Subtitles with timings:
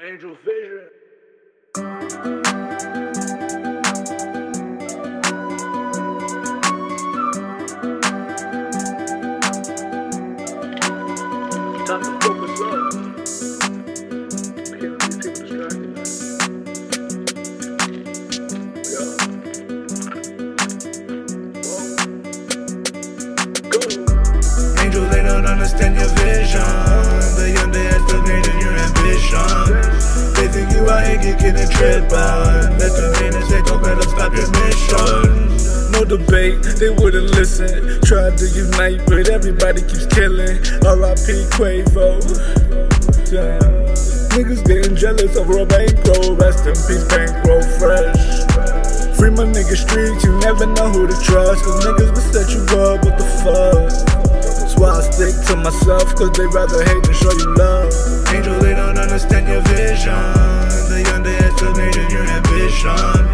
[0.00, 0.88] Angel Vision.
[11.84, 12.92] Time to focus up.
[14.78, 15.10] Can't let
[24.80, 26.97] people they don't understand your vision.
[31.82, 32.78] On.
[32.78, 35.92] Let in and say, don't better stop your mission.
[35.92, 38.00] No debate, they wouldn't listen.
[38.02, 40.58] Tried to unite, but everybody keeps killing.
[40.82, 41.46] R.I.P.
[41.54, 42.18] Quavo.
[43.30, 43.78] Damn.
[44.34, 46.36] Niggas getting jealous over a bankroll.
[46.36, 48.46] Rest in peace, bankroll fresh.
[49.18, 51.64] Free my nigga streets, you never know who to trust.
[51.64, 53.90] Cause niggas will set you up, what the fuck?
[54.30, 57.92] That's why I stick to myself, cause they rather hate than show you love.
[58.32, 60.37] Angels, they don't understand your vision.
[62.78, 63.26] They.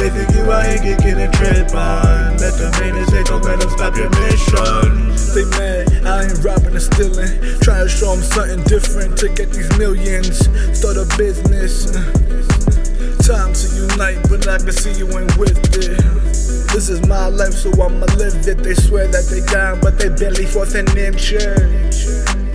[0.00, 2.40] They think you out here kicking a trip on.
[2.40, 5.12] Let the and say, don't better stop your mission.
[5.34, 7.36] They mad, I ain't robbing or stealing.
[7.60, 10.48] Trying to show them something different to get these millions.
[10.72, 11.92] Start a business.
[13.26, 16.00] Time to unite, but I can see you ain't with it.
[16.72, 18.58] This is my life, so I'ma live it.
[18.58, 22.47] They swear that they down, but they barely forth an inch.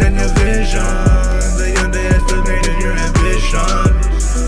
[0.00, 1.58] Understand your vision.
[1.58, 3.92] They underestimated your ambition.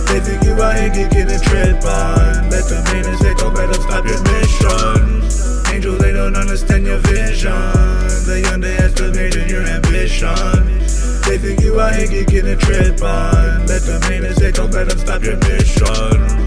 [0.07, 2.51] They think you out here kicking a trip on.
[2.51, 5.75] Let them in and say, don't better stop your mission.
[5.75, 7.53] Angels, they don't understand your vision.
[8.27, 10.79] They underestimated your ambition.
[11.27, 13.67] They think you out here kicking a trip on.
[13.67, 16.42] Let them in and say, don't better stop your mission.